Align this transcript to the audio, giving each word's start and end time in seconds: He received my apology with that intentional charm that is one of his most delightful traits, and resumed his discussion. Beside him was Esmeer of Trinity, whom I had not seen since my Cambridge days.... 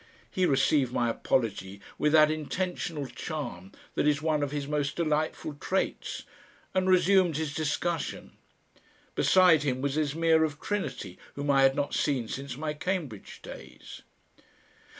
He 0.31 0.47
received 0.47 0.91
my 0.91 1.11
apology 1.11 1.79
with 1.99 2.11
that 2.13 2.31
intentional 2.31 3.05
charm 3.05 3.71
that 3.93 4.07
is 4.07 4.19
one 4.19 4.41
of 4.41 4.49
his 4.49 4.67
most 4.67 4.95
delightful 4.95 5.53
traits, 5.53 6.23
and 6.73 6.89
resumed 6.89 7.37
his 7.37 7.53
discussion. 7.53 8.31
Beside 9.13 9.61
him 9.61 9.79
was 9.79 9.99
Esmeer 9.99 10.43
of 10.43 10.59
Trinity, 10.59 11.19
whom 11.35 11.51
I 11.51 11.61
had 11.61 11.75
not 11.75 11.93
seen 11.93 12.27
since 12.27 12.57
my 12.57 12.73
Cambridge 12.73 13.43
days.... 13.43 14.01